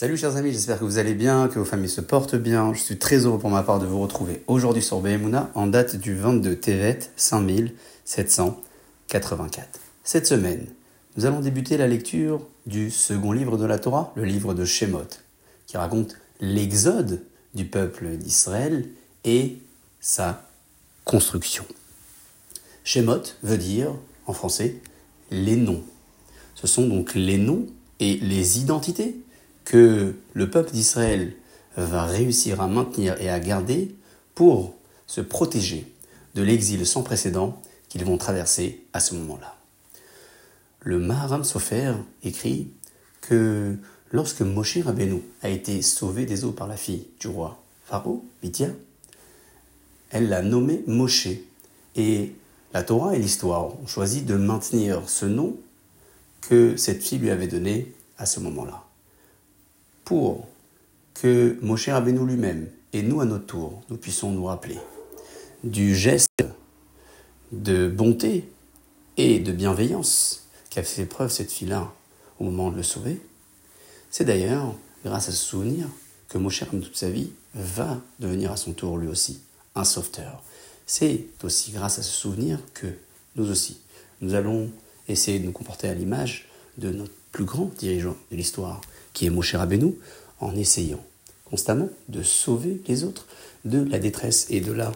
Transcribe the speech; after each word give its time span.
Salut 0.00 0.16
chers 0.16 0.36
amis, 0.36 0.52
j'espère 0.52 0.78
que 0.78 0.84
vous 0.84 0.98
allez 0.98 1.14
bien, 1.14 1.48
que 1.48 1.58
vos 1.58 1.64
familles 1.64 1.88
se 1.88 2.00
portent 2.00 2.36
bien. 2.36 2.72
Je 2.72 2.78
suis 2.78 2.98
très 2.98 3.26
heureux 3.26 3.40
pour 3.40 3.50
ma 3.50 3.64
part 3.64 3.80
de 3.80 3.86
vous 3.86 4.00
retrouver 4.00 4.44
aujourd'hui 4.46 4.80
sur 4.80 5.00
Behemuna 5.00 5.50
en 5.56 5.66
date 5.66 5.96
du 5.96 6.14
22 6.14 6.54
Tevet 6.54 7.00
5784. 7.16 9.80
Cette 10.04 10.28
semaine, 10.28 10.68
nous 11.16 11.26
allons 11.26 11.40
débuter 11.40 11.76
la 11.76 11.88
lecture 11.88 12.46
du 12.64 12.92
second 12.92 13.32
livre 13.32 13.56
de 13.56 13.64
la 13.64 13.80
Torah, 13.80 14.12
le 14.14 14.22
livre 14.22 14.54
de 14.54 14.64
Shemot, 14.64 15.08
qui 15.66 15.76
raconte 15.76 16.14
l'exode 16.40 17.24
du 17.54 17.64
peuple 17.64 18.18
d'Israël 18.18 18.88
et 19.24 19.58
sa 19.98 20.44
construction. 21.02 21.64
Shemot 22.84 23.22
veut 23.42 23.58
dire, 23.58 23.96
en 24.26 24.32
français, 24.32 24.76
les 25.32 25.56
noms. 25.56 25.82
Ce 26.54 26.68
sont 26.68 26.86
donc 26.86 27.16
les 27.16 27.38
noms 27.38 27.66
et 27.98 28.14
les 28.18 28.60
identités 28.60 29.16
que 29.68 30.14
le 30.32 30.48
peuple 30.48 30.72
d'Israël 30.72 31.34
va 31.76 32.06
réussir 32.06 32.62
à 32.62 32.68
maintenir 32.68 33.20
et 33.20 33.28
à 33.28 33.38
garder 33.38 33.94
pour 34.34 34.74
se 35.06 35.20
protéger 35.20 35.92
de 36.34 36.42
l'exil 36.42 36.86
sans 36.86 37.02
précédent 37.02 37.60
qu'ils 37.90 38.06
vont 38.06 38.16
traverser 38.16 38.82
à 38.94 39.00
ce 39.00 39.14
moment-là. 39.16 39.56
Le 40.80 40.98
Maharam 40.98 41.44
Sofer 41.44 41.92
écrit 42.24 42.70
que 43.20 43.76
lorsque 44.10 44.40
Moshe 44.40 44.78
Rabbeinu 44.78 45.20
a 45.42 45.50
été 45.50 45.82
sauvé 45.82 46.24
des 46.24 46.46
eaux 46.46 46.52
par 46.52 46.66
la 46.66 46.78
fille 46.78 47.06
du 47.20 47.28
roi 47.28 47.62
Pharaon, 47.84 48.22
Bithia, 48.40 48.68
elle 50.08 50.30
l'a 50.30 50.40
nommé 50.40 50.82
Moshe. 50.86 51.28
Et 51.94 52.32
la 52.72 52.82
Torah 52.82 53.14
et 53.14 53.18
l'histoire 53.18 53.78
ont 53.78 53.86
choisi 53.86 54.22
de 54.22 54.34
maintenir 54.34 55.06
ce 55.10 55.26
nom 55.26 55.58
que 56.40 56.74
cette 56.78 57.02
fille 57.02 57.18
lui 57.18 57.30
avait 57.30 57.48
donné 57.48 57.92
à 58.16 58.24
ce 58.24 58.40
moment-là 58.40 58.87
pour 60.08 60.48
que 61.12 61.58
Moshe 61.60 61.90
Rabbeinu 61.90 62.26
lui-même 62.26 62.66
et 62.94 63.02
nous 63.02 63.20
à 63.20 63.26
notre 63.26 63.44
tour, 63.44 63.82
nous 63.90 63.98
puissions 63.98 64.30
nous 64.30 64.46
rappeler 64.46 64.78
du 65.64 65.94
geste 65.94 66.30
de 67.52 67.88
bonté 67.88 68.48
et 69.18 69.38
de 69.38 69.52
bienveillance 69.52 70.46
qu'a 70.70 70.82
fait 70.82 71.04
preuve 71.04 71.30
cette 71.30 71.52
fille-là 71.52 71.92
au 72.40 72.44
moment 72.44 72.70
de 72.70 72.76
le 72.76 72.82
sauver. 72.82 73.20
C'est 74.10 74.24
d'ailleurs 74.24 74.74
grâce 75.04 75.28
à 75.28 75.32
ce 75.32 75.44
souvenir 75.44 75.86
que 76.30 76.38
Moshe 76.38 76.62
Rabbeinu 76.62 76.84
toute 76.84 76.96
sa 76.96 77.10
vie 77.10 77.30
va 77.54 78.00
devenir 78.18 78.50
à 78.50 78.56
son 78.56 78.72
tour 78.72 78.96
lui 78.96 79.08
aussi 79.08 79.42
un 79.74 79.84
sauveteur. 79.84 80.42
C'est 80.86 81.26
aussi 81.42 81.70
grâce 81.72 81.98
à 81.98 82.02
ce 82.02 82.12
souvenir 82.12 82.60
que 82.72 82.86
nous 83.36 83.50
aussi, 83.50 83.82
nous 84.22 84.32
allons 84.32 84.70
essayer 85.06 85.38
de 85.38 85.44
nous 85.44 85.52
comporter 85.52 85.86
à 85.86 85.92
l'image 85.92 86.48
de 86.78 86.88
notre 86.88 87.12
plus 87.30 87.44
grand 87.44 87.70
dirigeant 87.78 88.16
de 88.30 88.36
l'histoire, 88.36 88.80
qui 89.18 89.26
est 89.26 89.30
Moshe 89.30 89.56
Rabbeinu, 89.56 89.94
en 90.38 90.54
essayant 90.54 91.02
constamment 91.50 91.88
de 92.08 92.22
sauver 92.22 92.80
les 92.86 93.02
autres 93.02 93.26
de 93.64 93.82
la 93.82 93.98
détresse 93.98 94.46
et 94.48 94.60
de 94.60 94.70
la 94.70 94.92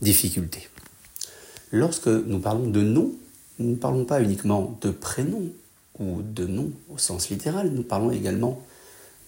difficulté. 0.00 0.68
Lorsque 1.70 2.08
nous 2.08 2.40
parlons 2.40 2.68
de 2.68 2.80
nom, 2.80 3.12
nous 3.60 3.70
ne 3.70 3.76
parlons 3.76 4.06
pas 4.06 4.20
uniquement 4.20 4.76
de 4.80 4.90
prénom 4.90 5.52
ou 6.00 6.22
de 6.22 6.48
nom 6.48 6.72
au 6.92 6.98
sens 6.98 7.30
littéral, 7.30 7.70
nous 7.70 7.84
parlons 7.84 8.10
également 8.10 8.60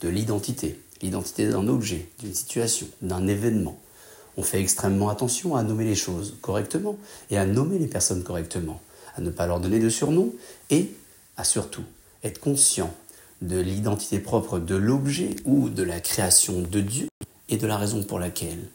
de 0.00 0.08
l'identité, 0.08 0.80
l'identité 1.02 1.48
d'un 1.48 1.68
objet, 1.68 2.08
d'une 2.18 2.34
situation, 2.34 2.88
d'un 3.02 3.28
événement. 3.28 3.78
On 4.36 4.42
fait 4.42 4.60
extrêmement 4.60 5.08
attention 5.08 5.54
à 5.54 5.62
nommer 5.62 5.84
les 5.84 5.94
choses 5.94 6.34
correctement 6.40 6.98
et 7.30 7.38
à 7.38 7.46
nommer 7.46 7.78
les 7.78 7.86
personnes 7.86 8.24
correctement, 8.24 8.80
à 9.14 9.20
ne 9.20 9.30
pas 9.30 9.46
leur 9.46 9.60
donner 9.60 9.78
de 9.78 9.88
surnom 9.88 10.32
et 10.70 10.90
à 11.36 11.44
surtout 11.44 11.84
être 12.24 12.40
conscient 12.40 12.92
de 13.42 13.58
l'identité 13.58 14.18
propre 14.18 14.58
de 14.58 14.74
l'objet 14.74 15.36
ou 15.44 15.68
de 15.68 15.82
la 15.82 16.00
création 16.00 16.60
de 16.60 16.80
Dieu 16.80 17.08
et 17.48 17.56
de 17.56 17.66
la 17.66 17.76
raison 17.76 18.02
pour 18.02 18.18
laquelle 18.18 18.68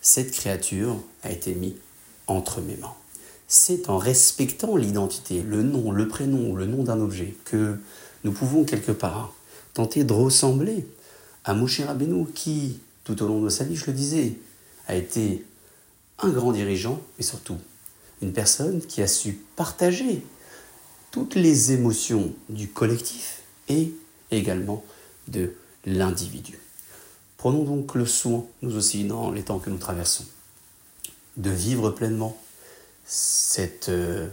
cette 0.00 0.32
créature 0.32 0.98
a 1.22 1.30
été 1.30 1.54
mise 1.54 1.74
entre 2.26 2.60
mes 2.60 2.76
mains. 2.76 2.94
C'est 3.48 3.90
en 3.90 3.98
respectant 3.98 4.76
l'identité, 4.76 5.42
le 5.42 5.62
nom, 5.62 5.90
le 5.90 6.08
prénom 6.08 6.50
ou 6.50 6.56
le 6.56 6.66
nom 6.66 6.82
d'un 6.82 7.00
objet 7.00 7.34
que 7.44 7.76
nous 8.24 8.32
pouvons 8.32 8.64
quelque 8.64 8.92
part 8.92 9.34
tenter 9.74 10.04
de 10.04 10.12
ressembler 10.12 10.86
à 11.44 11.54
Moshe 11.54 11.80
Rabbeinu 11.80 12.26
qui, 12.34 12.80
tout 13.04 13.22
au 13.22 13.28
long 13.28 13.42
de 13.42 13.48
sa 13.48 13.64
vie, 13.64 13.76
je 13.76 13.86
le 13.86 13.92
disais, 13.92 14.34
a 14.86 14.94
été 14.94 15.44
un 16.18 16.30
grand 16.30 16.52
dirigeant, 16.52 17.00
mais 17.18 17.24
surtout 17.24 17.58
une 18.22 18.32
personne 18.32 18.80
qui 18.80 19.02
a 19.02 19.06
su 19.06 19.38
partager 19.56 20.24
toutes 21.10 21.34
les 21.34 21.72
émotions 21.72 22.32
du 22.48 22.68
collectif 22.68 23.41
et 23.68 23.92
également 24.30 24.84
de 25.28 25.54
l'individu. 25.84 26.58
Prenons 27.36 27.64
donc 27.64 27.94
le 27.94 28.06
soin, 28.06 28.44
nous 28.62 28.76
aussi, 28.76 29.04
dans 29.04 29.30
les 29.30 29.42
temps 29.42 29.58
que 29.58 29.70
nous 29.70 29.78
traversons, 29.78 30.24
de 31.36 31.50
vivre 31.50 31.90
pleinement 31.90 32.36
cette 33.04 33.88
euh, 33.88 34.28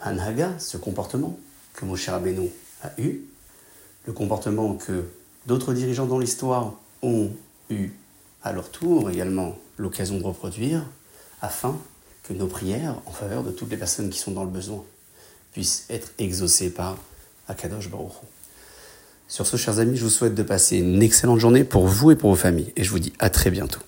anhaga, 0.00 0.58
ce 0.58 0.76
comportement 0.76 1.38
que 1.74 1.84
Moshe 1.84 2.08
Rabbeinu 2.08 2.50
a 2.82 2.92
eu, 2.98 3.20
le 4.06 4.12
comportement 4.12 4.74
que 4.74 5.04
d'autres 5.46 5.74
dirigeants 5.74 6.06
dans 6.06 6.18
l'histoire 6.18 6.74
ont 7.02 7.30
eu 7.70 7.90
à 8.42 8.52
leur 8.52 8.70
tour 8.70 9.10
également 9.10 9.58
l'occasion 9.76 10.18
de 10.18 10.22
reproduire, 10.22 10.86
afin 11.42 11.78
que 12.22 12.32
nos 12.32 12.46
prières 12.46 12.96
en 13.06 13.12
faveur 13.12 13.42
de 13.42 13.50
toutes 13.50 13.70
les 13.70 13.76
personnes 13.76 14.10
qui 14.10 14.18
sont 14.18 14.32
dans 14.32 14.44
le 14.44 14.50
besoin 14.50 14.82
puissent 15.52 15.86
être 15.90 16.12
exaucées 16.18 16.70
par 16.70 16.96
Akadosh 17.48 17.88
Baruch 17.90 18.12
Sur 19.28 19.46
ce, 19.46 19.56
chers 19.56 19.78
amis, 19.78 19.96
je 19.96 20.04
vous 20.04 20.10
souhaite 20.10 20.34
de 20.34 20.42
passer 20.42 20.78
une 20.78 21.02
excellente 21.02 21.38
journée 21.38 21.64
pour 21.64 21.86
vous 21.86 22.10
et 22.10 22.16
pour 22.16 22.30
vos 22.30 22.36
familles, 22.36 22.72
et 22.76 22.84
je 22.84 22.90
vous 22.90 22.98
dis 22.98 23.12
à 23.18 23.30
très 23.30 23.50
bientôt. 23.50 23.80